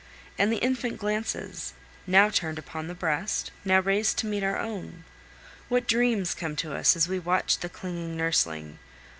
And 0.35 0.51
the 0.51 0.57
infant 0.63 0.97
glances, 0.97 1.73
now 2.07 2.31
turned 2.31 2.57
upon 2.57 2.87
the 2.87 2.95
breast, 2.95 3.51
now 3.63 3.81
raised 3.81 4.17
to 4.17 4.25
meet 4.25 4.41
our 4.43 4.57
own! 4.57 5.03
What 5.69 5.87
dreams 5.87 6.33
come 6.33 6.55
to 6.55 6.73
us 6.73 6.95
as 6.95 7.07
we 7.07 7.19
watch 7.19 7.59
the 7.59 7.69
clinging 7.69 8.17
nursling! 8.17 8.79